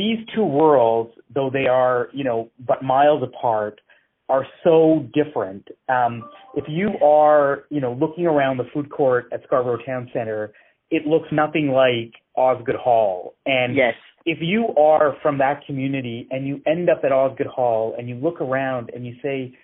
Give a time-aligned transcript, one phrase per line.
[0.00, 3.80] these two worlds, though they are, you know, but miles apart,
[4.30, 5.68] are so different.
[5.88, 10.52] Um, if you are, you know, looking around the food court at Scarborough Town Center,
[10.90, 13.34] it looks nothing like Osgoode Hall.
[13.44, 13.94] And yes.
[14.24, 18.14] if you are from that community and you end up at Osgoode Hall and you
[18.14, 19.54] look around and you say,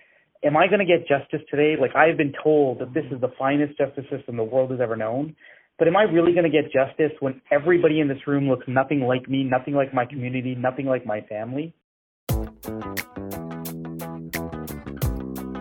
[0.43, 1.75] Am I going to get justice today?
[1.81, 4.95] Like I've been told that this is the finest justice system the world has ever
[4.95, 5.35] known.
[5.79, 9.01] But am I really going to get justice when everybody in this room looks nothing
[9.01, 11.75] like me, nothing like my community, nothing like my family?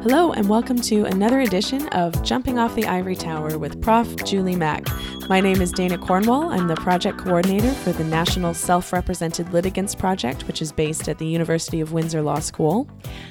[0.01, 4.24] Hello, and welcome to another edition of Jumping Off the Ivory Tower with Prof.
[4.24, 4.87] Julie Mack.
[5.29, 6.51] My name is Dana Cornwall.
[6.51, 11.19] I'm the project coordinator for the National Self Represented Litigants Project, which is based at
[11.19, 12.88] the University of Windsor Law School.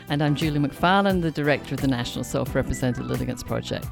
[0.09, 3.88] And I'm Julie Macfarlane, the director of the National Self Represented Litigants Project.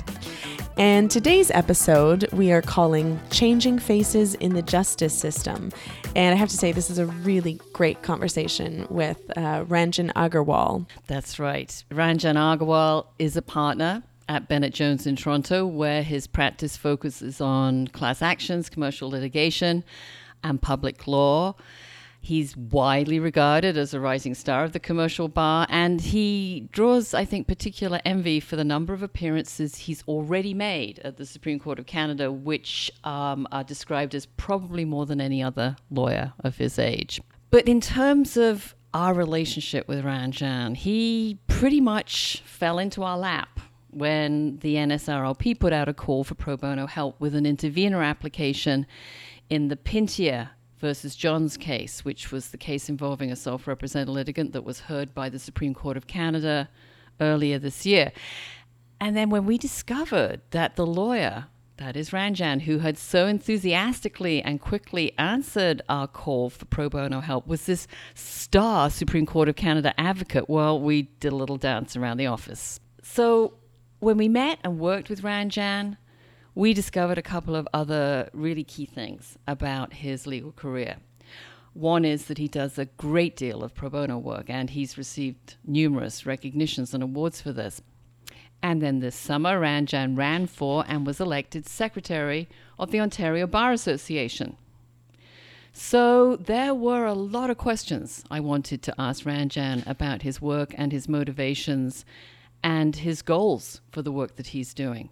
[0.77, 5.71] And today's episode we are calling Changing Faces in the Justice System.
[6.15, 10.87] And I have to say, this is a really great conversation with uh, Ranjan Agarwal.
[11.05, 11.83] That's right.
[11.91, 17.87] Ranjan Agarwal is a partner at Bennett Jones in Toronto, where his practice focuses on
[17.89, 19.83] class actions, commercial litigation,
[20.43, 21.53] and public law.
[22.25, 27.25] He's widely regarded as a rising star of the commercial bar, and he draws, I
[27.25, 31.79] think, particular envy for the number of appearances he's already made at the Supreme Court
[31.79, 36.79] of Canada, which um, are described as probably more than any other lawyer of his
[36.79, 37.19] age.
[37.51, 43.59] But in terms of our relationship with Ranjan, he pretty much fell into our lap
[43.89, 48.87] when the NSRLP put out a call for pro bono help with an intervenor application
[49.49, 50.51] in the Pintea
[50.83, 55.15] versus Johns case, which was the case involving a self represented litigant that was heard
[55.15, 56.67] by the Supreme Court of Canada
[57.21, 58.11] earlier this year.
[58.99, 61.45] And then when we discovered that the lawyer,
[61.77, 67.21] that is Ranjan, who had so enthusiastically and quickly answered our call for pro bono
[67.21, 71.95] help, was this star Supreme Court of Canada advocate, well, we did a little dance
[71.95, 72.81] around the office.
[73.01, 73.53] So
[73.99, 75.95] when we met and worked with Ranjan,
[76.55, 80.97] we discovered a couple of other really key things about his legal career.
[81.73, 85.55] One is that he does a great deal of pro bono work, and he's received
[85.65, 87.81] numerous recognitions and awards for this.
[88.61, 92.47] And then this summer, Ranjan ran for and was elected secretary
[92.77, 94.55] of the Ontario Bar Association.
[95.73, 100.75] So there were a lot of questions I wanted to ask Ranjan about his work
[100.77, 102.05] and his motivations
[102.63, 105.09] and his goals for the work that he's doing.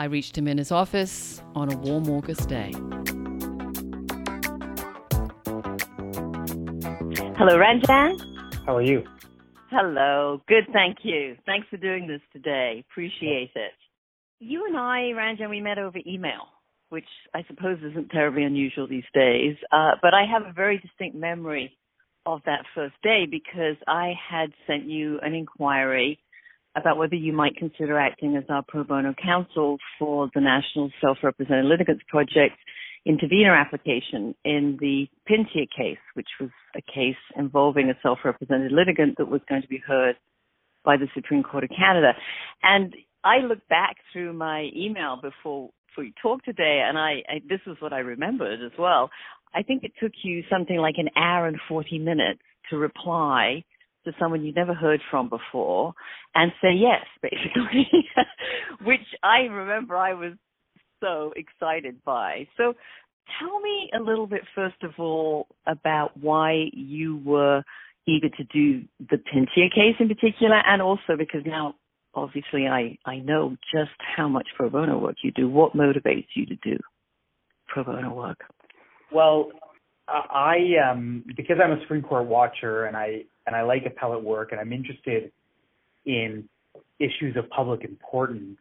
[0.00, 2.72] I reached him in his office on a warm August day.
[7.36, 8.18] Hello, Ranjan.
[8.64, 9.04] How are you?
[9.70, 10.40] Hello.
[10.48, 11.36] Good, thank you.
[11.44, 12.82] Thanks for doing this today.
[12.90, 13.72] Appreciate it.
[14.38, 16.48] You and I, Ranjan, we met over email,
[16.88, 19.56] which I suppose isn't terribly unusual these days.
[19.70, 21.76] Uh, but I have a very distinct memory
[22.24, 26.18] of that first day because I had sent you an inquiry
[26.76, 31.64] about whether you might consider acting as our pro bono counsel for the National Self-Represented
[31.64, 32.56] Litigants Project
[33.06, 39.28] intervenor application in the Pintea case, which was a case involving a self-represented litigant that
[39.28, 40.16] was going to be heard
[40.84, 42.12] by the Supreme Court of Canada.
[42.62, 42.94] And
[43.24, 47.76] I looked back through my email before we talked today, and I, I this is
[47.80, 49.10] what I remembered as well.
[49.54, 53.64] I think it took you something like an hour and 40 minutes to reply
[54.04, 55.92] to someone you've never heard from before
[56.34, 57.88] and say yes, basically,
[58.84, 60.32] which I remember I was
[61.00, 62.46] so excited by.
[62.56, 62.74] So
[63.38, 67.62] tell me a little bit, first of all, about why you were
[68.06, 71.74] eager to do the Pintea case in particular, and also because now
[72.14, 75.48] obviously I, I know just how much pro bono work you do.
[75.48, 76.78] What motivates you to do
[77.68, 78.38] pro bono work?
[79.12, 79.50] Well,
[80.08, 80.56] I
[80.90, 84.60] um because I'm a Supreme Court watcher and I and I like appellate work and
[84.60, 85.32] I'm interested
[86.06, 86.48] in
[87.00, 88.58] issues of public importance.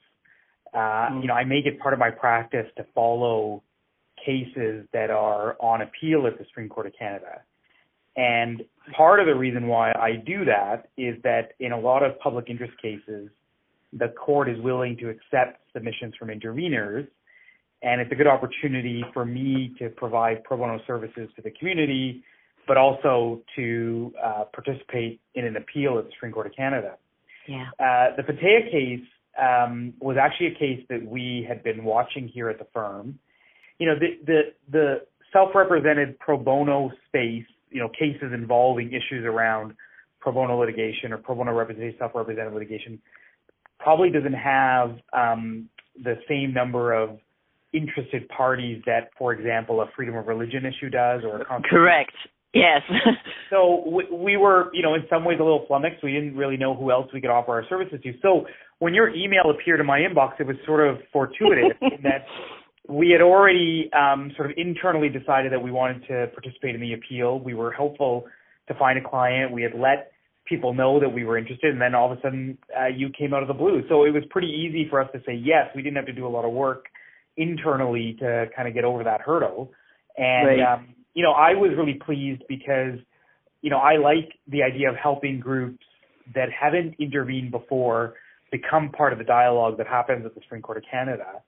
[0.73, 1.21] Uh, mm.
[1.21, 3.61] You know, I make it part of my practice to follow
[4.25, 7.41] cases that are on appeal at the Supreme Court of Canada.
[8.17, 8.63] And
[8.97, 12.49] part of the reason why I do that is that in a lot of public
[12.49, 13.29] interest cases,
[13.93, 17.07] the court is willing to accept submissions from interveners
[17.81, 22.23] and it's a good opportunity for me to provide pro bono services to the community,
[22.69, 26.97] but also to uh, participate in an appeal at the Supreme Court of Canada.
[27.47, 27.65] Yeah.
[27.79, 29.07] Uh, the Pintea case
[29.41, 33.17] um, was actually a case that we had been watching here at the firm.
[33.79, 35.01] You know, the the, the
[35.33, 39.73] self-represented pro bono space, you know, cases involving issues around
[40.19, 43.01] pro bono litigation or pro bono representation, self-represented litigation,
[43.79, 45.69] probably doesn't have um,
[46.03, 47.17] the same number of
[47.73, 52.13] interested parties that, for example, a freedom of religion issue does or a correct.
[52.53, 52.81] Yes.
[53.49, 56.03] so we, we were, you know, in some ways a little flummoxed.
[56.03, 58.13] We didn't really know who else we could offer our services to.
[58.21, 58.45] So
[58.79, 62.25] when your email appeared in my inbox, it was sort of fortuitous in that
[62.87, 66.93] we had already um, sort of internally decided that we wanted to participate in the
[66.93, 67.39] appeal.
[67.39, 68.25] We were hopeful
[68.67, 69.51] to find a client.
[69.51, 70.11] We had let
[70.47, 73.33] people know that we were interested, and then all of a sudden uh, you came
[73.35, 73.83] out of the blue.
[73.87, 75.67] So it was pretty easy for us to say yes.
[75.75, 76.85] We didn't have to do a lot of work
[77.37, 79.71] internally to kind of get over that hurdle.
[80.17, 80.73] And right.
[80.73, 82.97] um, you know, I was really pleased because
[83.61, 85.83] you know I like the idea of helping groups
[86.33, 88.13] that haven't intervened before
[88.53, 91.43] become part of the dialogue that happens at the Supreme Court of Canada.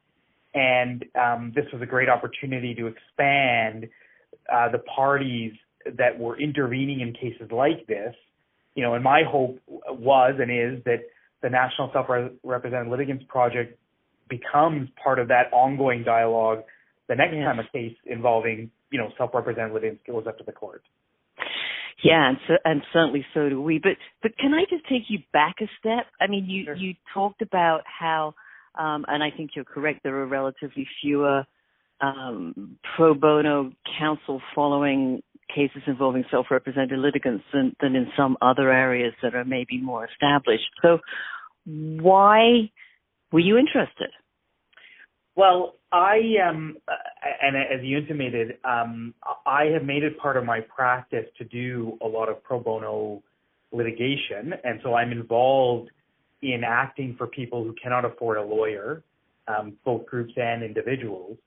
[0.54, 3.88] And um, this was a great opportunity to expand
[4.54, 5.54] uh, the parties
[5.86, 8.14] that were intervening in cases like this.
[8.76, 11.00] You know, and my hope was and is that
[11.42, 13.80] the National Self-Represented Litigants Project
[14.28, 16.64] becomes part of that ongoing dialogue
[17.08, 20.84] the next time a case involving, you know, self-represented litigants goes up to the court.
[22.04, 23.78] Yeah, and, so, and certainly so do we.
[23.78, 26.06] But but can I just take you back a step?
[26.20, 26.76] I mean, you sure.
[26.76, 28.34] you talked about how,
[28.76, 30.02] um, and I think you're correct.
[30.04, 31.46] There are relatively fewer
[32.02, 35.22] um, pro bono counsel following
[35.54, 40.70] cases involving self-represented litigants than, than in some other areas that are maybe more established.
[40.82, 41.00] So,
[41.66, 42.72] why
[43.32, 44.10] were you interested?
[45.36, 46.78] Well, I um,
[47.42, 49.14] and as you intimated, um,
[49.46, 53.24] I have made it part of my practice to do a lot of pro bono
[53.72, 55.90] litigation, and so I'm involved
[56.42, 59.04] in acting for people who cannot afford a lawyer,
[59.48, 61.38] um, both groups and individuals.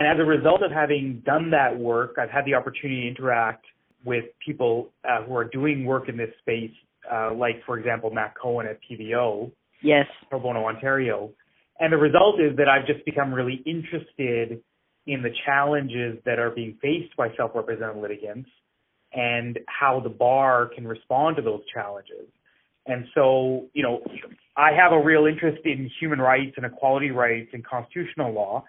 [0.00, 3.64] And as a result of having done that work, I've had the opportunity to interact
[4.04, 6.70] with people uh, who are doing work in this space,
[7.12, 9.50] uh, like, for example, Matt Cohen at PBO,
[9.82, 11.30] yes, Pro Bono Ontario,
[11.80, 14.60] and the result is that I've just become really interested
[15.06, 18.50] in the challenges that are being faced by self-represented litigants
[19.12, 22.28] and how the bar can respond to those challenges.
[22.86, 24.00] And so, you know,
[24.56, 28.64] I have a real interest in human rights and equality rights and constitutional law.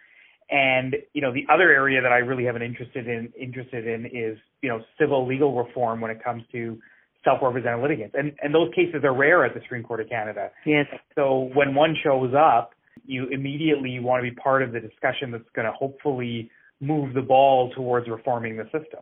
[0.51, 4.06] And, you know, the other area that I really have an interested in interested in
[4.06, 6.77] is, you know, civil legal reform when it comes to
[7.23, 8.15] self-represented litigants.
[8.17, 10.50] And and those cases are rare at the Supreme Court of Canada.
[10.65, 10.88] Yes.
[11.15, 12.71] So when one shows up,
[13.09, 17.21] you immediately want to be part of the discussion that's going to hopefully move the
[17.21, 19.01] ball towards reforming the system.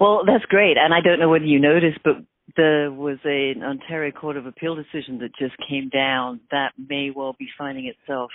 [0.00, 0.76] Well, that's great.
[0.76, 2.16] And I don't know whether you noticed, but
[2.56, 7.34] there was an Ontario Court of Appeal decision that just came down that may well
[7.38, 8.30] be finding itself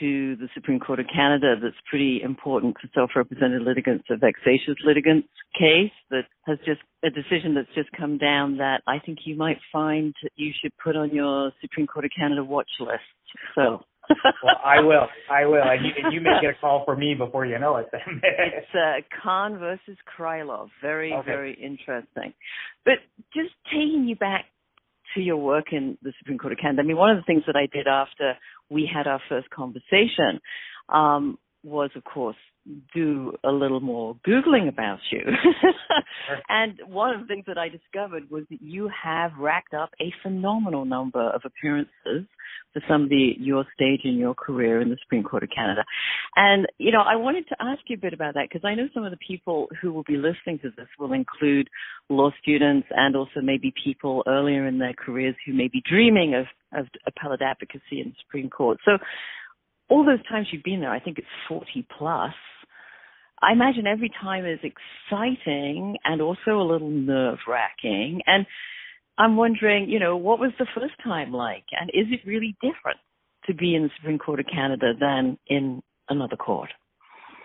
[0.00, 5.28] to the Supreme Court of Canada that's pretty important for self-represented litigants, a vexatious litigants
[5.58, 9.58] case that has just a decision that's just come down that I think you might
[9.72, 13.04] find you should put on your Supreme Court of Canada watch list.
[13.54, 13.84] So
[14.42, 15.06] well, I will.
[15.30, 15.62] I will.
[15.62, 17.88] And you, and you may get a call for me before you know it.
[17.92, 20.68] Then it's uh, Khan versus Krylov.
[20.82, 21.26] Very, okay.
[21.26, 22.32] very interesting.
[22.84, 22.94] But
[23.34, 24.44] just taking you back
[25.14, 26.82] to your work in the Supreme Court of Canada.
[26.82, 28.34] I mean, one of the things that I did after
[28.70, 30.40] we had our first conversation
[30.88, 32.36] um, was, of course,
[32.94, 35.20] do a little more Googling about you.
[36.48, 40.12] and one of the things that I discovered was that you have racked up a
[40.22, 42.26] phenomenal number of appearances
[42.72, 45.84] for some somebody your stage in your career in the Supreme Court of Canada.
[46.34, 48.88] And, you know, I wanted to ask you a bit about that because I know
[48.94, 51.68] some of the people who will be listening to this will include
[52.08, 56.46] law students and also maybe people earlier in their careers who may be dreaming of,
[56.78, 58.78] of appellate advocacy in the Supreme Court.
[58.84, 58.98] So
[59.88, 62.34] all those times you've been there, I think it's 40 plus.
[63.42, 68.22] I imagine every time is exciting and also a little nerve wracking.
[68.26, 68.46] And
[69.18, 71.64] I'm wondering, you know, what was the first time like?
[71.78, 72.98] And is it really different
[73.46, 76.70] to be in the Supreme Court of Canada than in another court?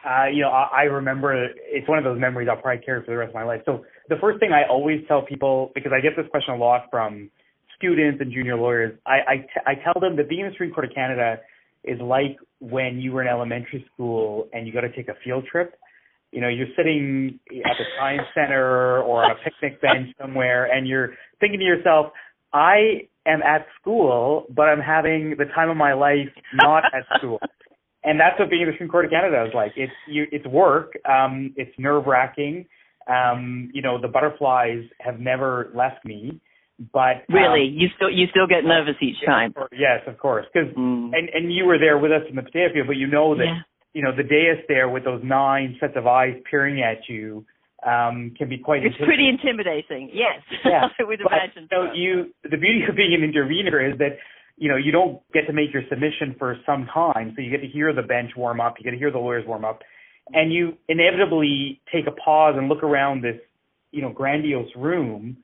[0.05, 3.11] Uh, you know, I, I remember it's one of those memories I'll probably carry for
[3.11, 3.61] the rest of my life.
[3.65, 6.87] So the first thing I always tell people, because I get this question a lot
[6.89, 7.29] from
[7.77, 10.71] students and junior lawyers, I, I, t- I tell them that being in the Supreme
[10.71, 11.35] Court of Canada
[11.83, 15.45] is like when you were in elementary school and you got to take a field
[15.51, 15.75] trip
[16.31, 20.87] you know, you're sitting at the science center or on a picnic bench somewhere and
[20.87, 21.09] you're
[21.39, 22.07] thinking to yourself,
[22.53, 27.39] I am at school, but I'm having the time of my life not at school.
[28.03, 29.73] And that's what being in the Supreme Court of Canada is like.
[29.75, 30.93] It's you, it's work.
[31.07, 32.65] Um, it's nerve wracking.
[33.07, 36.41] Um, you know, the butterflies have never left me.
[36.93, 39.53] But really, um, you still you still get nervous each time.
[39.71, 41.11] Yes, of course, because mm.
[41.13, 43.45] and and you were there with us in the potato field, but you know that
[43.45, 43.61] yeah
[43.93, 47.45] you know, the dais there with those nine sets of eyes peering at you
[47.85, 48.85] um, can be quite.
[48.85, 50.09] It's pretty intimidating.
[50.13, 50.87] Yes, yeah.
[50.99, 51.67] I would but, imagine.
[51.69, 54.17] So, so you, the beauty of being an intervener is that
[54.57, 57.61] you know you don't get to make your submission for some time, so you get
[57.61, 59.79] to hear the bench warm up, you get to hear the lawyers warm up,
[60.33, 63.37] and you inevitably take a pause and look around this
[63.91, 65.37] you know grandiose room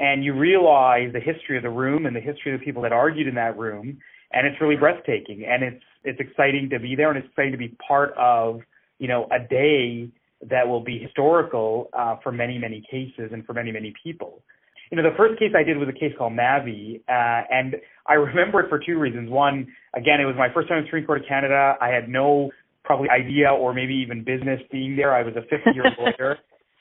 [0.00, 2.92] and you realize the history of the room and the history of the people that
[2.92, 3.98] argued in that room
[4.32, 7.58] and it's really breathtaking and it's it's exciting to be there and it's exciting to
[7.58, 8.60] be part of
[8.98, 10.10] you know a day
[10.48, 14.42] that will be historical uh, for many many cases and for many many people.
[14.90, 17.76] You know the first case i did was a case called mavi uh, and
[18.06, 19.30] i remember it for two reasons.
[19.30, 21.74] One again it was my first time in the supreme court of canada.
[21.80, 22.50] I had no
[22.84, 25.14] probably idea or maybe even business being there.
[25.14, 26.38] I was a 50 year lawyer.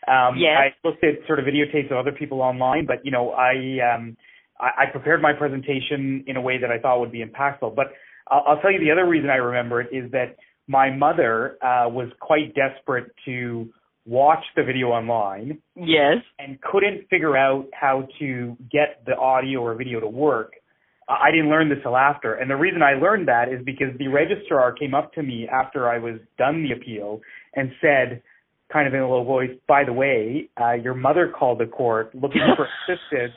[0.08, 0.56] Um, yes.
[0.58, 4.16] I looked at sort of videotapes of other people online, but you know, I, um,
[4.58, 7.76] I I prepared my presentation in a way that I thought would be impactful.
[7.76, 7.88] But
[8.30, 10.36] I'll, I'll tell you the other reason I remember it is that
[10.68, 13.70] my mother uh, was quite desperate to
[14.06, 15.60] watch the video online.
[15.76, 16.18] Yes.
[16.40, 20.54] And couldn't figure out how to get the audio or video to work.
[21.10, 22.34] I didn't learn this till after.
[22.34, 25.90] And the reason I learned that is because the registrar came up to me after
[25.90, 27.22] I was done the appeal
[27.56, 28.22] and said,
[28.72, 32.14] kind of in a low voice, by the way, uh, your mother called the court
[32.14, 33.34] looking for assistance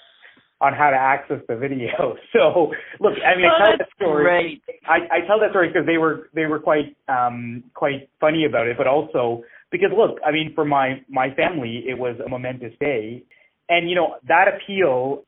[0.60, 2.16] on how to access the video.
[2.32, 4.24] So look, I mean, oh, I tell that story.
[4.24, 4.62] Great.
[4.86, 8.68] I, I tell that story because they were they were quite um quite funny about
[8.68, 12.72] it, but also because look, I mean, for my my family, it was a momentous
[12.80, 13.24] day,
[13.68, 15.24] and you know that appeal,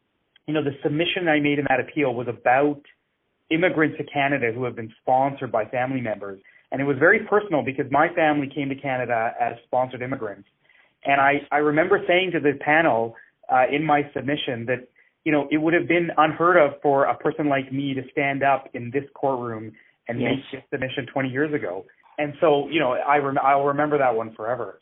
[0.47, 2.81] you know, the submission I made in that appeal was about
[3.53, 6.41] immigrants to Canada who have been sponsored by family members.
[6.71, 10.49] And it was very personal because my family came to Canada as sponsored immigrants.
[11.05, 13.15] And I, I remember saying to the panel
[13.53, 14.89] uh, in my submission that,
[15.25, 18.43] you know, it would have been unheard of for a person like me to stand
[18.43, 19.73] up in this courtroom
[20.09, 20.33] and yes.
[20.35, 21.85] make this submission 20 years ago.
[22.19, 24.79] And so, you know, I rem- I'll remember that one forever.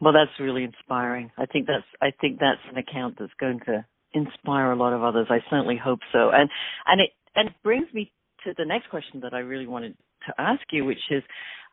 [0.00, 1.30] Well, that's really inspiring.
[1.36, 5.02] I think that's I think that's an account that's going to inspire a lot of
[5.02, 5.26] others.
[5.30, 6.30] I certainly hope so.
[6.30, 6.48] And
[6.86, 8.10] and it and it brings me
[8.44, 9.94] to the next question that I really wanted
[10.26, 11.22] to ask you, which is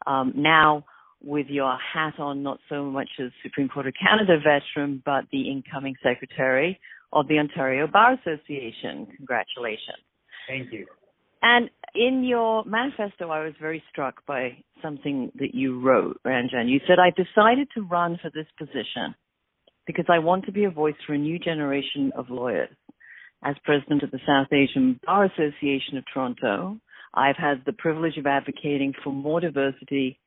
[0.05, 0.85] um, now
[1.23, 5.49] with your hat on, not so much as Supreme Court of Canada veteran, but the
[5.49, 6.79] incoming secretary
[7.13, 9.07] of the Ontario Bar Association.
[9.17, 10.03] Congratulations.
[10.47, 10.85] Thank you.
[11.41, 16.67] And in your manifesto, I was very struck by something that you wrote, Ranjan.
[16.67, 19.15] You said, I decided to run for this position
[19.85, 22.75] because I want to be a voice for a new generation of lawyers.
[23.43, 26.79] As president of the South Asian Bar Association of Toronto,
[27.13, 30.19] I've had the privilege of advocating for more diversity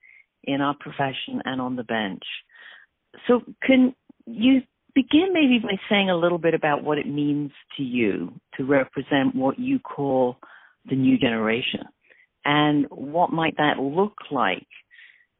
[0.44, 2.22] in our profession and on the bench.
[3.26, 3.94] So, can
[4.26, 4.62] you
[4.94, 9.34] begin maybe by saying a little bit about what it means to you to represent
[9.34, 10.36] what you call
[10.88, 11.80] the new generation?
[12.44, 14.66] And what might that look like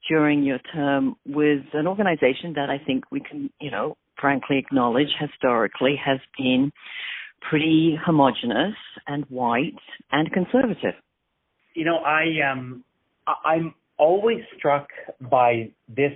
[0.09, 5.09] during your term with an organization that I think we can, you know, frankly acknowledge
[5.19, 6.73] historically has been
[7.49, 8.75] pretty homogenous
[9.07, 9.79] and white
[10.13, 10.95] and conservative.
[11.75, 12.85] You know, I um
[13.45, 14.89] I'm always struck
[15.21, 16.13] by this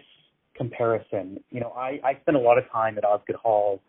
[0.57, 1.39] comparison.
[1.51, 3.81] You know, I, I spent a lot of time at Osgoode Hall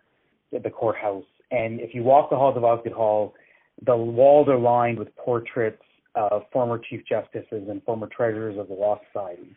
[0.53, 3.34] at the courthouse and if you walk the halls of Osgoode Hall,
[3.86, 5.81] the walls are lined with portraits
[6.15, 9.55] of former chief justices and former treasurers of the law society.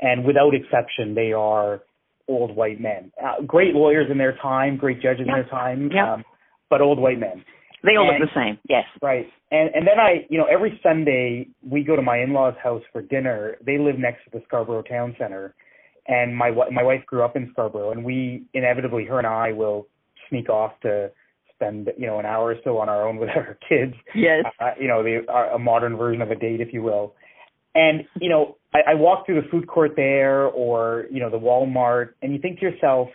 [0.00, 1.80] And without exception, they are
[2.28, 3.12] old white men.
[3.22, 5.36] Uh, great lawyers in their time, great judges yeah.
[5.36, 6.14] in their time, yeah.
[6.14, 6.24] um,
[6.68, 7.44] but old white men.
[7.82, 8.58] They all and, look the same.
[8.68, 8.84] Yes.
[9.00, 9.26] Right.
[9.50, 13.02] And and then I, you know, every Sunday we go to my in-laws' house for
[13.02, 13.56] dinner.
[13.64, 15.54] They live next to the Scarborough Town Center,
[16.10, 19.86] and my my wife grew up in Scarborough, and we inevitably, her and I, will
[20.28, 21.10] sneak off to
[21.54, 23.94] spend you know an hour or so on our own with our kids.
[24.14, 24.44] Yes.
[24.58, 27.14] Uh, you know, the uh, a modern version of a date, if you will.
[27.76, 31.38] And you know, I, I walk through the food court there, or you know, the
[31.38, 33.08] Walmart, and you think to yourself,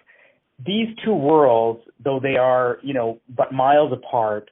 [0.66, 4.50] these two worlds, though they are you know but miles apart,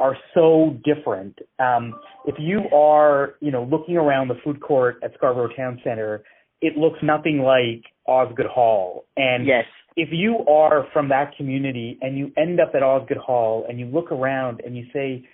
[0.00, 1.38] are so different.
[1.58, 6.22] Um, if you are, you know, looking around the food court at Scarborough Town Center,
[6.60, 9.04] it looks nothing like Osgoode Hall.
[9.16, 9.64] And yes.
[9.96, 13.86] if you are from that community and you end up at Osgoode Hall and you
[13.86, 15.26] look around and you say,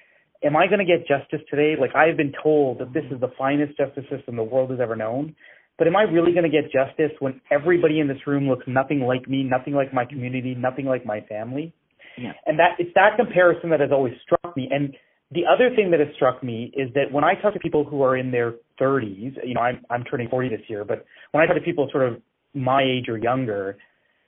[0.45, 1.75] Am I going to get justice today?
[1.81, 4.81] Like I have been told that this is the finest justice system the world has
[4.81, 5.37] ever known.
[5.79, 9.01] But am I really going to get justice when everybody in this room looks nothing
[9.01, 11.73] like me, nothing like my community, nothing like my family?
[12.19, 12.33] Yeah.
[12.47, 14.69] And that it's that comparison that has always struck me.
[14.71, 14.95] And
[15.33, 18.03] the other thing that has struck me is that when I talk to people who
[18.03, 21.47] are in their 30s, you know, I'm I'm turning 40 this year, but when I
[21.47, 22.21] talk to people sort of
[22.55, 23.79] my age or younger,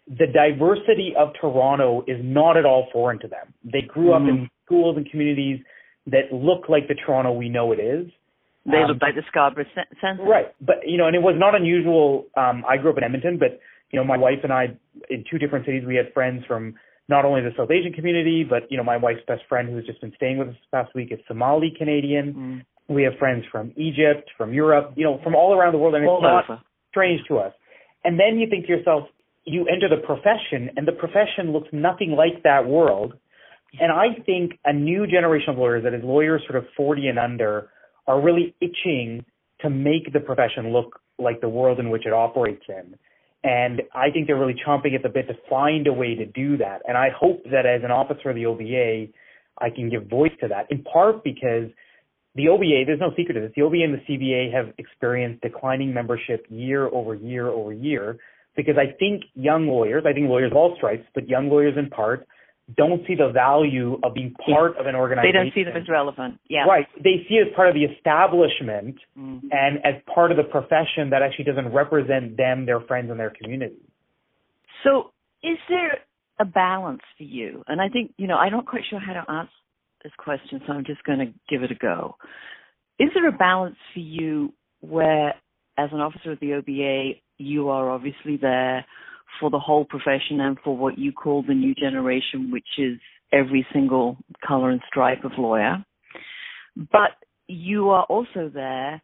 [0.08, 3.52] the diversity of Toronto is not at all foreign to them.
[3.64, 4.24] They grew mm-hmm.
[4.24, 5.60] up in schools and communities
[6.06, 8.10] that look like the Toronto we know it is.
[8.66, 9.64] They um, look like the Scarborough
[10.00, 10.22] Centre.
[10.22, 10.46] Right.
[10.60, 12.26] But, you know, and it was not unusual.
[12.36, 14.76] Um, I grew up in Edmonton, but, you know, my wife and I,
[15.10, 16.74] in two different cities, we had friends from
[17.08, 20.00] not only the South Asian community, but you know, my wife's best friend who's just
[20.00, 22.34] been staying with us this past week is Somali Canadian.
[22.34, 22.94] Mm.
[22.94, 26.06] We have friends from Egypt, from Europe, you know, from all around the world, and
[26.06, 26.62] all it's not over.
[26.90, 27.52] strange to us.
[28.04, 29.04] And then you think to yourself,
[29.44, 33.14] you enter the profession, and the profession looks nothing like that world.
[33.80, 37.18] And I think a new generation of lawyers, that is lawyers sort of 40 and
[37.18, 37.70] under,
[38.06, 39.24] are really itching
[39.60, 42.96] to make the profession look like the world in which it operates in.
[43.44, 46.56] And I think they're really chomping at the bit to find a way to do
[46.56, 46.80] that.
[46.88, 49.12] And I hope that as an officer of the OBA,
[49.58, 51.68] I can give voice to that, in part because
[52.34, 55.92] the OBA, there's no secret to this, the OBA and the CBA have experienced declining
[55.92, 58.18] membership year over year over year
[58.56, 61.90] because I think young lawyers, I think lawyers of all stripes, but young lawyers in
[61.90, 62.26] part,
[62.76, 65.32] don't see the value of being part of an organization.
[65.32, 66.40] They don't see them as relevant.
[66.48, 66.64] Yeah.
[66.64, 66.86] Right.
[66.96, 69.48] They see it as part of the establishment mm-hmm.
[69.50, 73.34] and as part of the profession that actually doesn't represent them, their friends, and their
[73.40, 73.76] community.
[74.82, 75.98] So, is there
[76.40, 77.62] a balance for you?
[77.68, 79.50] And I think, you know, I'm not quite sure how to answer
[80.02, 82.16] this question, so I'm just going to give it a go.
[82.98, 85.30] Is there a balance for you where,
[85.76, 88.86] as an officer of the OBA, you are obviously there
[89.40, 92.98] for the whole profession and for what you call the new generation, which is
[93.32, 95.84] every single color and stripe of lawyer.
[96.76, 97.12] But
[97.48, 99.02] you are also there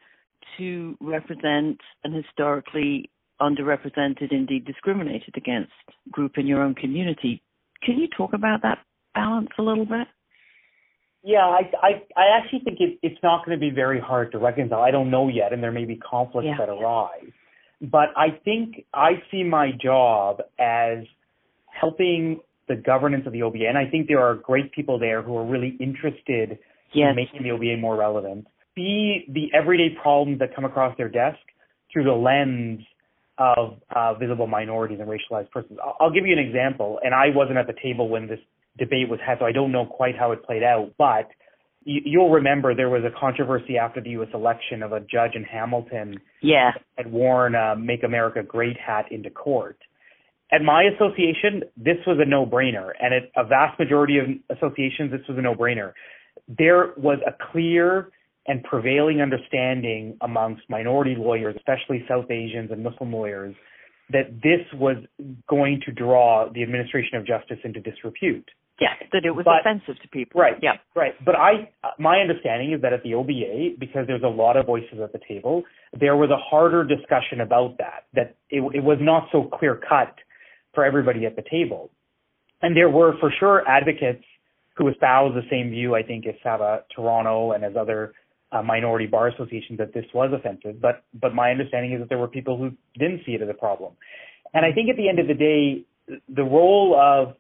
[0.59, 3.11] to represent an historically
[3.41, 5.73] underrepresented, indeed discriminated against
[6.11, 7.43] group in your own community.
[7.83, 8.79] Can you talk about that
[9.15, 10.07] balance a little bit?
[11.23, 14.39] Yeah, I I, I actually think it, it's not going to be very hard to
[14.39, 14.81] reconcile.
[14.81, 16.57] I don't know yet, and there may be conflicts yeah.
[16.59, 17.33] that arise.
[17.81, 20.99] But I think I see my job as
[21.67, 25.37] helping the governance of the OBA, and I think there are great people there who
[25.37, 26.59] are really interested
[26.93, 27.11] yes.
[27.11, 28.47] in making the OBA more relevant.
[28.77, 31.39] See the everyday problems that come across their desk
[31.93, 32.81] through the lens
[33.39, 35.79] of uh, visible minorities and racialized persons.
[35.83, 38.39] I'll, I'll give you an example, and I wasn't at the table when this
[38.79, 41.29] debate was had, so I don't know quite how it played out, but
[42.05, 44.29] you'll remember there was a controversy after the U.S.
[44.33, 46.73] election of a judge in Hamilton yeah.
[46.97, 49.79] had worn a "Make America Great" hat into court.
[50.53, 55.21] At my association, this was a no-brainer, and at a vast majority of associations, this
[55.29, 55.93] was a no-brainer.
[56.49, 58.11] There was a clear
[58.47, 63.55] and prevailing understanding amongst minority lawyers, especially South Asians and Muslim lawyers,
[64.11, 64.97] that this was
[65.49, 68.49] going to draw the administration of justice into disrepute.
[68.81, 70.41] Yeah, that it was but, offensive to people.
[70.41, 70.55] Right.
[70.63, 70.73] Yeah.
[70.97, 71.13] Right.
[71.25, 74.99] But I, my understanding is that at the OBA, because there's a lot of voices
[75.03, 75.65] at the table,
[75.99, 78.07] there was a harder discussion about that.
[78.15, 80.15] That it, it was not so clear cut
[80.75, 81.91] for everybody at the table,
[82.63, 84.25] and there were for sure advocates
[84.77, 85.95] who espoused the same view.
[85.95, 88.15] I think as SABA Toronto and as other
[88.53, 90.81] uh, minority bar associations that this was offensive.
[90.81, 93.55] But but my understanding is that there were people who didn't see it as a
[93.55, 93.93] problem.
[94.55, 95.85] And I think at the end of the day,
[96.35, 97.37] the role of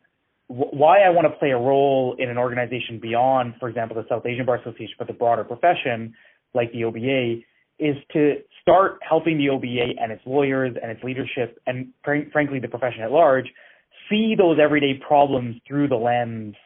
[0.50, 4.26] why I want to play a role in an organization beyond, for example, the South
[4.26, 6.12] Asian Bar Association, but the broader profession
[6.54, 7.42] like the OBA
[7.78, 12.58] is to start helping the OBA and its lawyers and its leadership and fr- frankly
[12.58, 13.46] the profession at large
[14.10, 16.56] see those everyday problems through the lens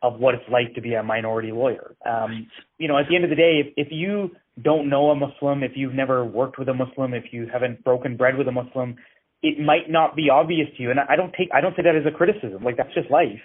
[0.00, 1.96] of what it's like to be a minority lawyer.
[2.06, 2.46] Um,
[2.78, 4.30] you know, at the end of the day, if, if you
[4.62, 8.16] don't know a Muslim, if you've never worked with a Muslim, if you haven't broken
[8.16, 8.96] bread with a Muslim,
[9.44, 10.90] it might not be obvious to you.
[10.90, 12.64] And I don't take I don't say that as a criticism.
[12.64, 13.44] Like that's just life.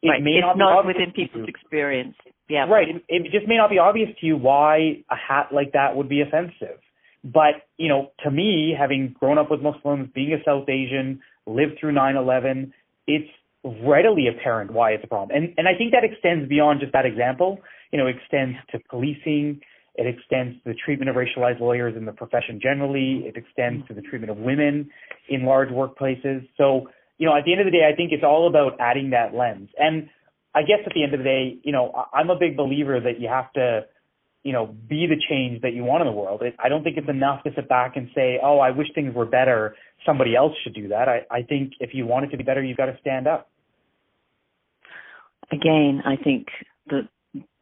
[0.00, 0.22] It right.
[0.22, 2.14] may it's not, not within people's experience.
[2.48, 2.66] Yeah.
[2.70, 2.88] Right.
[2.88, 6.08] It, it just may not be obvious to you why a hat like that would
[6.08, 6.78] be offensive.
[7.22, 11.78] But, you know, to me, having grown up with Muslims, being a South Asian, lived
[11.78, 12.72] through 9/11,
[13.06, 13.28] it's
[13.62, 15.36] readily apparent why it's a problem.
[15.36, 17.58] And and I think that extends beyond just that example.
[17.92, 19.60] You know, extends to policing,
[19.94, 23.24] it extends to the treatment of racialized lawyers in the profession generally.
[23.26, 24.90] It extends to the treatment of women
[25.28, 26.48] in large workplaces.
[26.56, 29.10] So, you know, at the end of the day, I think it's all about adding
[29.10, 29.68] that lens.
[29.76, 30.08] And
[30.54, 33.20] I guess at the end of the day, you know, I'm a big believer that
[33.20, 33.82] you have to,
[34.42, 36.42] you know, be the change that you want in the world.
[36.62, 39.26] I don't think it's enough to sit back and say, oh, I wish things were
[39.26, 39.74] better.
[40.06, 41.08] Somebody else should do that.
[41.08, 43.50] I, I think if you want it to be better, you've got to stand up.
[45.52, 46.46] Again, I think
[46.86, 47.08] that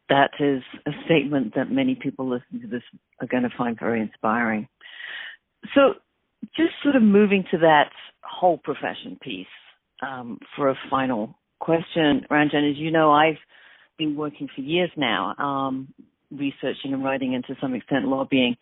[0.09, 2.83] that is a statement that many people listening to this
[3.21, 4.67] are going to find very inspiring.
[5.73, 5.93] So,
[6.55, 7.91] just sort of moving to that
[8.23, 9.47] whole profession piece
[10.01, 12.71] um, for a final question, Ranjan.
[12.71, 13.37] As you know, I've
[13.97, 15.93] been working for years now, um,
[16.31, 18.55] researching and writing, and to some extent lobbying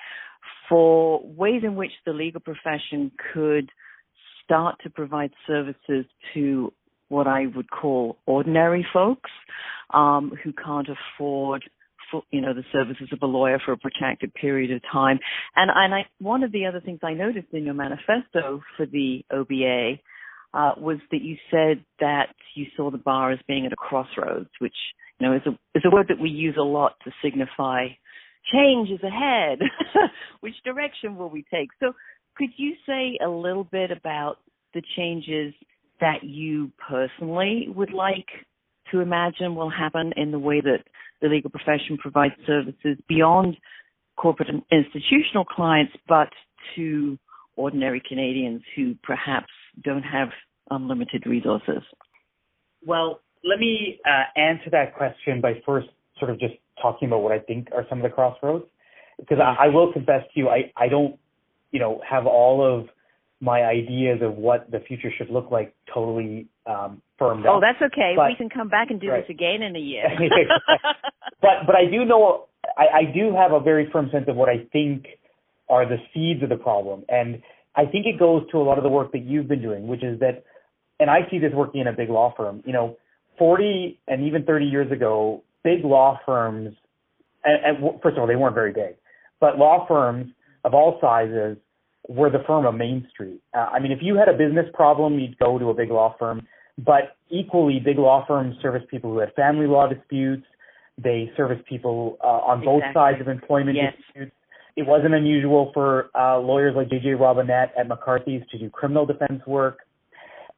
[0.67, 3.69] for ways in which the legal profession could
[4.43, 6.73] start to provide services to
[7.09, 9.29] what I would call ordinary folks
[9.93, 11.63] um, who can't afford
[12.11, 15.19] for, you know the services of a lawyer for a protracted period of time.
[15.55, 19.23] And and I, one of the other things I noticed in your manifesto for the
[19.31, 19.99] OBA
[20.53, 24.49] uh, was that you said that you saw the bar as being at a crossroads,
[24.59, 24.75] which
[25.19, 27.87] you know is a is a word that we use a lot to signify
[28.53, 29.59] change is ahead.
[30.39, 31.69] which direction will we take?
[31.79, 31.93] So
[32.37, 34.37] could you say a little bit about
[34.73, 35.53] the changes
[35.99, 38.27] that you personally would like
[38.91, 40.83] to imagine will happen in the way that
[41.21, 43.57] the legal profession provides services beyond
[44.17, 46.29] corporate and institutional clients, but
[46.75, 47.17] to
[47.55, 49.51] ordinary Canadians who perhaps
[49.83, 50.29] don't have
[50.69, 51.83] unlimited resources?
[52.85, 55.87] Well, let me uh, answer that question by first
[56.19, 58.65] sort of just talking about what I think are some of the crossroads.
[59.19, 61.17] Because I, I will confess to you, I, I don't,
[61.71, 62.87] you know, have all of
[63.39, 67.55] my ideas of what the future should look like totally um, firmed oh, up.
[67.57, 68.13] Oh, that's okay.
[68.15, 69.21] But, we can come back and do right.
[69.21, 70.05] this again in a year.
[71.41, 72.47] but but I do know
[72.77, 75.05] I, I do have a very firm sense of what I think
[75.69, 77.41] are the seeds of the problem, and
[77.75, 80.03] I think it goes to a lot of the work that you've been doing, which
[80.03, 80.43] is that,
[80.99, 82.63] and I see this working in a big law firm.
[82.65, 82.97] You know,
[83.37, 86.75] 40 and even 30 years ago, big law firms,
[87.43, 88.95] and, and first of all, they weren't very big,
[89.39, 90.31] but law firms
[90.63, 91.57] of all sizes
[92.07, 93.41] were the firm of Main Street.
[93.53, 96.15] Uh, I mean, if you had a business problem, you'd go to a big law
[96.17, 96.47] firm.
[96.77, 100.45] But equally, big law firms service people who had family law disputes.
[100.97, 102.99] They service people uh, on both exactly.
[102.99, 103.93] sides of employment yes.
[103.97, 104.31] disputes.
[104.75, 107.15] It wasn't unusual for uh, lawyers like J.J.
[107.15, 109.79] Robinette at McCarthy's to do criminal defense work.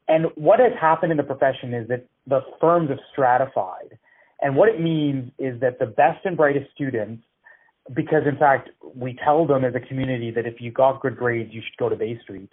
[0.09, 3.97] And what has happened in the profession is that the firms have stratified.
[4.41, 7.23] And what it means is that the best and brightest students
[7.93, 11.49] because in fact we tell them as a community that if you got good grades
[11.53, 12.49] you should go to Bay Street.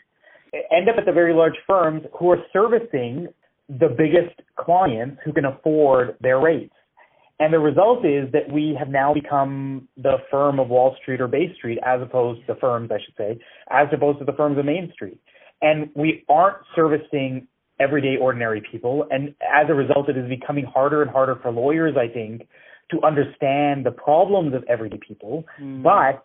[0.72, 3.29] End up at the very large firms who are servicing
[3.68, 6.72] the biggest clients who can afford their rates.
[7.38, 11.29] And the result is that we have now become the firm of Wall Street or
[11.29, 13.38] Bay Street as opposed to the firms I should say
[13.70, 15.20] as opposed to the firms of Main Street.
[15.61, 17.46] And we aren't servicing
[17.79, 19.07] everyday ordinary people.
[19.11, 22.49] And as a result it is becoming harder and harder for lawyers I think
[22.90, 25.44] to understand the problems of everyday people.
[25.61, 25.83] Mm.
[25.83, 26.25] But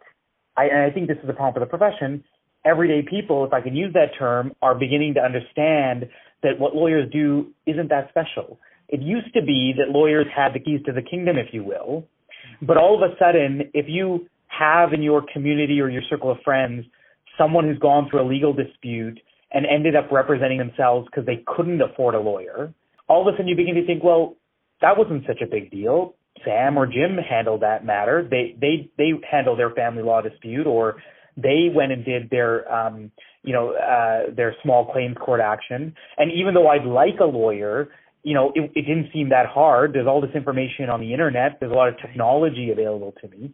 [0.57, 2.23] I, and I think this is a problem for the profession.
[2.65, 6.09] Everyday people, if I can use that term, are beginning to understand
[6.43, 8.59] that what lawyers do isn't that special.
[8.89, 12.05] It used to be that lawyers had the keys to the kingdom, if you will.
[12.61, 16.37] But all of a sudden, if you have in your community or your circle of
[16.43, 16.85] friends
[17.37, 19.19] someone who's gone through a legal dispute
[19.51, 22.73] and ended up representing themselves because they couldn't afford a lawyer,
[23.07, 24.35] all of a sudden you begin to think, well,
[24.81, 26.15] that wasn't such a big deal.
[26.45, 28.27] Sam or Jim handled that matter.
[28.29, 30.95] They they they handled their family law dispute, or
[31.37, 33.11] they went and did their um,
[33.43, 35.93] you know uh, their small claims court action.
[36.17, 37.89] And even though I'd like a lawyer,
[38.23, 39.93] you know it, it didn't seem that hard.
[39.93, 41.59] There's all this information on the internet.
[41.59, 43.53] There's a lot of technology available to me,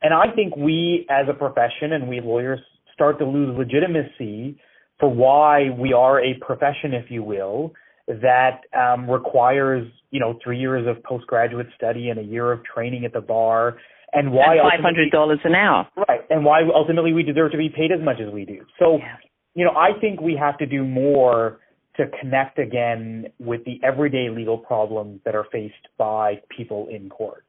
[0.00, 2.60] and I think we as a profession and we lawyers
[2.94, 4.58] start to lose legitimacy
[5.00, 7.72] for why we are a profession, if you will,
[8.20, 13.04] that um, requires you know three years of postgraduate study and a year of training
[13.04, 13.78] at the bar,
[14.12, 16.20] and why five hundred dollars an hour, right?
[16.30, 18.64] And why ultimately we deserve to be paid as much as we do.
[18.78, 19.16] So, yeah.
[19.54, 21.60] you know, I think we have to do more
[21.96, 27.44] to connect again with the everyday legal problems that are faced by people in court.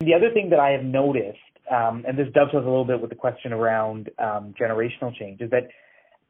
[0.00, 1.38] The other thing that I have noticed,
[1.70, 5.50] um, and this dovetails a little bit with the question around um, generational change, is
[5.50, 5.68] that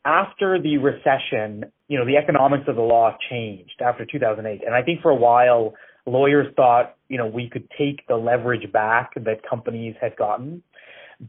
[0.05, 4.63] after the recession, you know, the economics of the law changed after 2008.
[4.65, 5.75] And I think for a while,
[6.07, 10.63] lawyers thought, you know, we could take the leverage back that companies had gotten.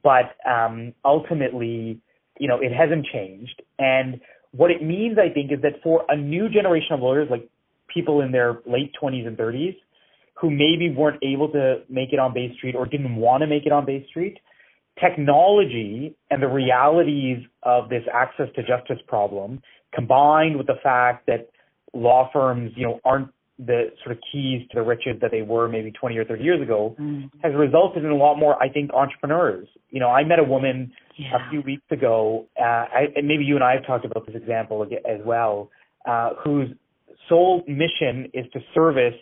[0.04, 2.00] But um, ultimately,
[2.40, 3.62] you know, it hasn't changed.
[3.78, 7.50] And what it means, I think, is that for a new generation of lawyers, like
[7.94, 9.76] people in their late 20s and 30s,
[10.36, 13.66] who maybe weren't able to make it on Bay Street or didn't want to make
[13.66, 14.40] it on Bay Street,
[15.00, 19.62] technology and the realities of this access to justice problem
[19.94, 21.50] combined with the fact that
[21.94, 25.68] law firms, you know, aren't the sort of keys to the riches that they were
[25.68, 27.30] maybe 20 or 30 years ago mm.
[27.44, 29.68] has resulted in a lot more, I think, entrepreneurs.
[29.90, 31.36] You know, I met a woman yeah.
[31.36, 34.36] a few weeks ago, uh, I, and maybe you and I have talked about this
[34.36, 35.70] example as well,
[36.08, 36.70] uh, whose
[37.30, 39.20] sole mission is to service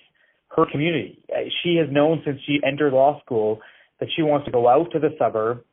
[0.55, 1.21] her community.
[1.29, 3.59] Uh, she has known since she entered law school
[3.99, 5.63] that she wants to go out to the suburb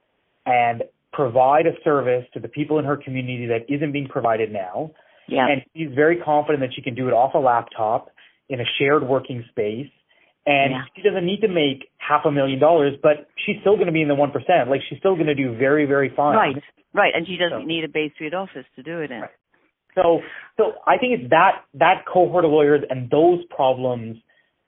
[0.44, 4.90] and provide a service to the people in her community that isn't being provided now.
[5.28, 5.48] Yeah.
[5.48, 8.10] And she's very confident that she can do it off a laptop
[8.48, 9.90] in a shared working space.
[10.44, 10.82] And yeah.
[10.94, 14.02] she doesn't need to make half a million dollars, but she's still going to be
[14.02, 14.30] in the 1%.
[14.68, 16.36] Like she's still going to do very, very fine.
[16.36, 16.62] Right,
[16.94, 17.12] right.
[17.14, 19.22] And she doesn't so, need a Bay Street office to do it in.
[19.22, 19.30] Right.
[19.96, 20.20] So,
[20.56, 24.18] so I think it's that, that cohort of lawyers and those problems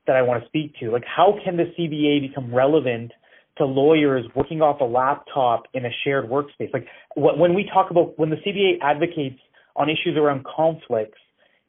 [0.07, 0.91] that I want to speak to.
[0.91, 3.13] Like how can the CBA become relevant
[3.59, 6.73] to lawyers working off a laptop in a shared workspace.
[6.73, 9.41] Like when we talk about when the CBA advocates
[9.77, 11.19] on issues around conflicts,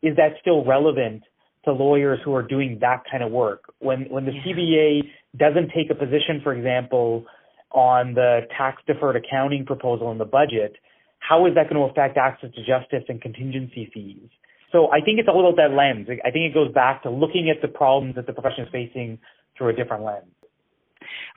[0.02, 1.24] is that still relevant
[1.66, 3.64] to lawyers who are doing that kind of work?
[3.80, 4.54] When when the yeah.
[4.54, 5.02] CBA
[5.38, 7.26] doesn't take a position, for example,
[7.72, 10.76] on the tax deferred accounting proposal in the budget,
[11.20, 14.30] how is that going to affect access to justice and contingency fees?
[14.72, 16.08] So I think it's all about that lens.
[16.10, 19.20] I think it goes back to looking at the problems that the profession is facing
[19.58, 20.32] through a different lens.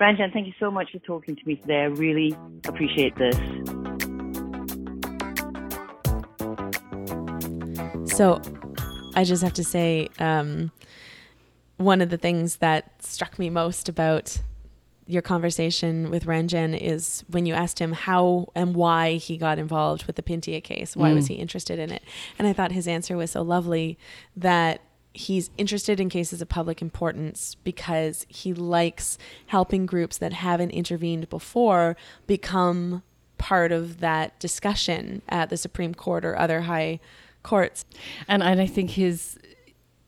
[0.01, 1.81] Ranjan, thank you so much for talking to me today.
[1.81, 3.37] I really appreciate this.
[8.17, 8.41] So
[9.15, 10.71] I just have to say, um,
[11.77, 14.41] one of the things that struck me most about
[15.07, 20.05] your conversation with Ranjan is when you asked him how and why he got involved
[20.05, 20.97] with the Pintea case.
[20.97, 21.17] Why mm.
[21.17, 22.03] was he interested in it?
[22.39, 23.99] And I thought his answer was so lovely
[24.37, 24.81] that
[25.15, 31.29] he's interested in cases of public importance because he likes helping groups that haven't intervened
[31.29, 31.97] before
[32.27, 33.03] become
[33.39, 37.01] part of that discussion at the Supreme Court or other high
[37.43, 37.85] courts.
[38.29, 39.39] And and I think his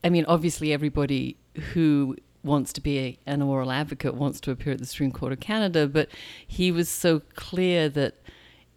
[0.03, 1.37] I mean obviously everybody
[1.73, 5.33] who wants to be a, an oral advocate, wants to appear at the Supreme Court
[5.33, 6.09] of Canada, but
[6.47, 8.15] he was so clear that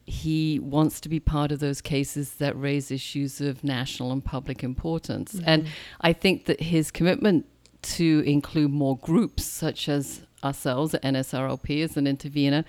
[0.08, 4.64] he wants to be part of those cases that raise issues of national and public
[4.64, 5.34] importance.
[5.34, 5.48] Mm-hmm.
[5.48, 5.68] And
[6.00, 7.46] I think that his commitment
[7.82, 12.64] to include more groups, such as ourselves at NSRLP as an intervener,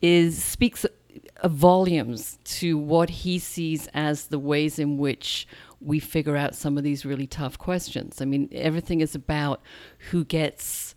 [0.00, 0.86] is speaks
[1.44, 5.46] volumes to what he sees as the ways in which
[5.80, 8.20] we figure out some of these really tough questions.
[8.20, 9.60] I mean, everything is about
[10.10, 10.94] who gets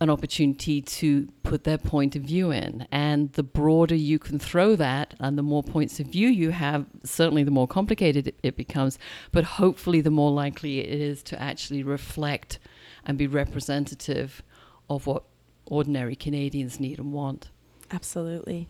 [0.00, 2.86] an opportunity to put their point of view in.
[2.92, 6.86] And the broader you can throw that and the more points of view you have,
[7.04, 8.98] certainly the more complicated it, becomes,
[9.32, 12.58] but hopefully the more likely it is to actually reflect
[13.04, 14.42] and be representative
[14.88, 15.24] of what
[15.66, 17.50] ordinary Canadians need and want.
[17.90, 18.68] Absolutely.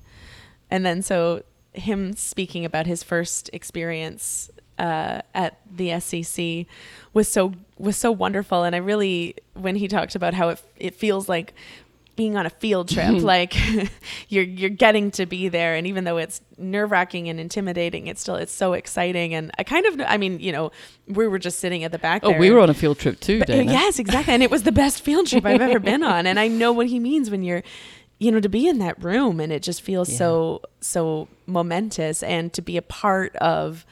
[0.71, 6.67] And then so him speaking about his first experience uh, at the SCC
[7.13, 10.95] was so was so wonderful, and I really when he talked about how it it
[10.95, 11.55] feels like
[12.19, 13.55] being on a field trip like
[14.29, 15.77] you're you're getting to be there.
[15.77, 19.33] And even though it's nerve-wracking and intimidating it's still it's so exciting.
[19.33, 20.73] And I kind of I mean you know
[21.07, 23.39] we were just sitting at the back oh we were on a field trip too
[23.39, 24.35] but, yes exactly.
[24.35, 26.27] And it was the best field trip I've ever been on.
[26.27, 27.63] And I know what he means when you're
[28.19, 30.19] you know to be in that room and it just feels yeah.
[30.19, 33.87] so so momentous and to be a part of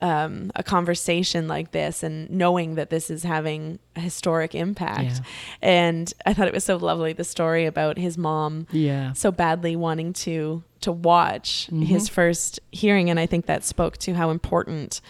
[0.00, 5.02] um, a conversation like this and knowing that this is having a historic impact.
[5.02, 5.20] Yeah.
[5.62, 9.12] And I thought it was so lovely the story about his mom yeah.
[9.14, 11.82] so badly wanting to to watch mm-hmm.
[11.82, 15.00] his first hearing and I think that spoke to how important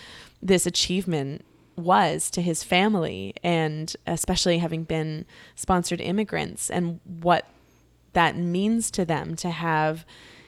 [0.40, 1.44] this achievement
[1.74, 7.46] was to his family and especially having been sponsored immigrants and what
[8.12, 10.06] that means to them to have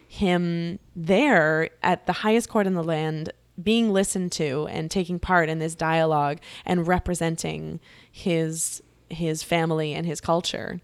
[0.08, 3.30] him there at the highest court in the land
[3.62, 10.06] being listened to and taking part in this dialogue and representing his his family and
[10.06, 10.80] his culture.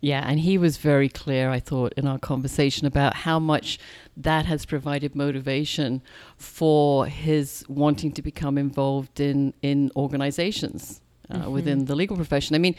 [0.00, 3.78] Yeah, and he was very clear, I thought, in our conversation about how much
[4.18, 6.02] that has provided motivation
[6.36, 11.52] for his wanting to become involved in, in organizations uh, mm-hmm.
[11.52, 12.54] within the legal profession.
[12.54, 12.74] I mean,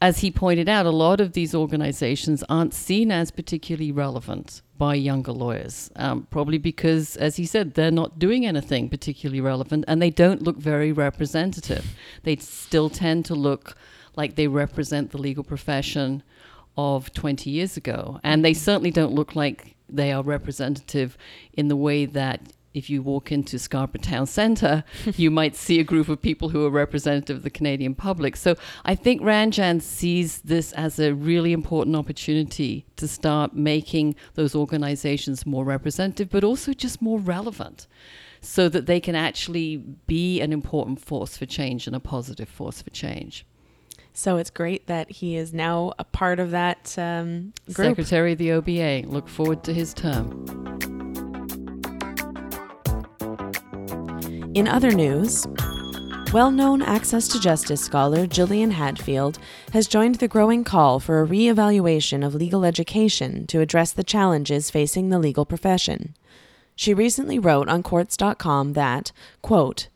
[0.00, 4.94] as he pointed out, a lot of these organizations aren't seen as particularly relevant by
[4.94, 10.00] younger lawyers, um, probably because, as he said, they're not doing anything particularly relevant and
[10.00, 11.84] they don't look very representative.
[12.22, 13.76] They still tend to look
[14.16, 16.22] like they represent the legal profession
[16.76, 18.20] of 20 years ago.
[18.22, 21.18] And they certainly don't look like they are representative
[21.52, 22.40] in the way that
[22.78, 24.84] if you walk into Scarborough Town Centre,
[25.16, 28.36] you might see a group of people who are representative of the Canadian public.
[28.36, 34.54] So I think Ranjan sees this as a really important opportunity to start making those
[34.54, 37.86] organizations more representative, but also just more relevant
[38.40, 42.80] so that they can actually be an important force for change and a positive force
[42.80, 43.44] for change.
[44.12, 47.90] So it's great that he is now a part of that um, group.
[47.90, 49.06] Secretary of the OBA.
[49.06, 50.97] Look forward to his term.
[54.54, 55.46] In other news,
[56.32, 59.38] well known Access to Justice scholar Gillian Hadfield
[59.74, 64.02] has joined the growing call for a re evaluation of legal education to address the
[64.02, 66.14] challenges facing the legal profession.
[66.74, 69.88] She recently wrote on Courts.com that, quote,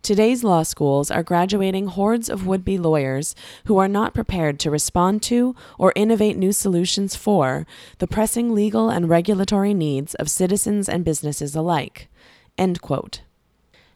[0.00, 3.34] Today's law schools are graduating hordes of would be lawyers
[3.66, 7.66] who are not prepared to respond to or innovate new solutions for
[7.98, 12.08] the pressing legal and regulatory needs of citizens and businesses alike.
[12.56, 13.20] End quote.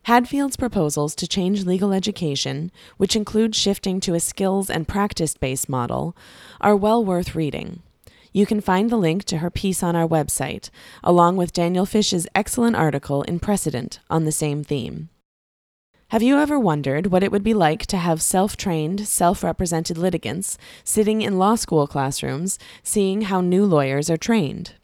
[0.07, 5.69] Hadfield's proposals to change legal education, which include shifting to a skills and practice based
[5.69, 6.17] model,
[6.61, 7.83] are well worth reading.
[8.33, 10.71] You can find the link to her piece on our website,
[11.05, 15.09] along with Daniel Fish's excellent article in Precedent on the same theme.
[16.09, 19.97] Have you ever wondered what it would be like to have self trained, self represented
[19.97, 24.75] litigants sitting in law school classrooms seeing how new lawyers are trained?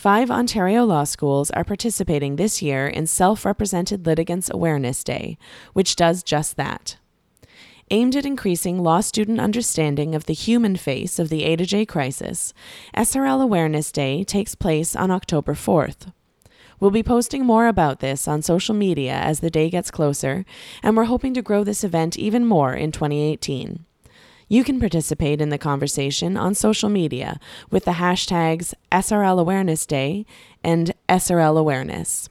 [0.00, 5.36] Five Ontario law schools are participating this year in Self Represented Litigants Awareness Day,
[5.74, 6.96] which does just that.
[7.90, 11.84] Aimed at increasing law student understanding of the human face of the A to J
[11.84, 12.54] crisis,
[12.96, 16.14] SRL Awareness Day takes place on October 4th.
[16.80, 20.46] We'll be posting more about this on social media as the day gets closer,
[20.82, 23.84] and we're hoping to grow this event even more in 2018.
[24.52, 27.38] You can participate in the conversation on social media
[27.70, 30.26] with the hashtags SRL Awareness Day
[30.64, 32.28] and SRL Awareness.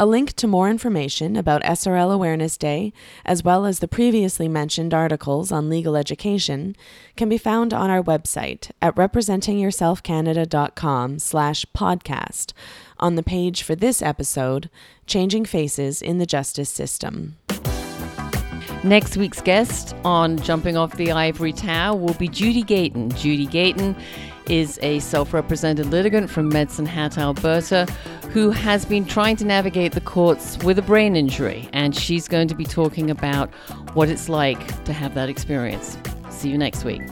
[0.00, 2.92] A link to more information about SRL Awareness Day,
[3.24, 6.74] as well as the previously mentioned articles on legal education,
[7.14, 12.54] can be found on our website at representingyourselfcanada.com slash podcast
[12.98, 14.68] on the page for this episode,
[15.06, 17.36] Changing Faces in the Justice System.
[18.86, 23.10] Next week's guest on Jumping Off the Ivory Tower will be Judy Gayton.
[23.16, 23.96] Judy Gayton
[24.48, 27.86] is a self represented litigant from Medicine Hat, Alberta,
[28.30, 31.68] who has been trying to navigate the courts with a brain injury.
[31.72, 33.52] And she's going to be talking about
[33.94, 35.98] what it's like to have that experience.
[36.30, 37.02] See you next week.